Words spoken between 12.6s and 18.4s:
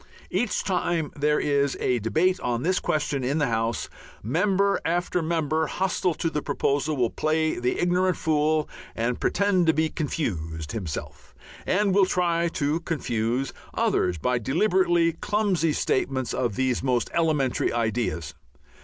confuse others, by deliberately clumsy statements of these most elementary ideas.